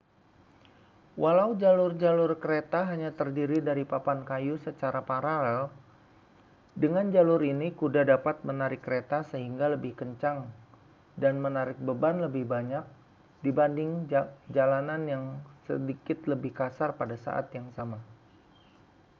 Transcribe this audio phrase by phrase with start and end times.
[1.23, 5.63] walau jalur-jalur kereta hanya terdiri dari papan kayu secara paralel
[6.83, 10.37] dengan jalur ini kuda dapat menarik kereta sehingga lebih kencang
[11.23, 12.81] dan menarik beban lebih banyak
[13.45, 13.91] dibanding
[14.57, 15.23] jalanan yang
[15.69, 17.99] sedikit lebih kasar pada saat yang sama